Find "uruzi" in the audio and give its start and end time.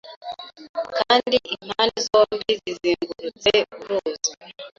3.79-4.31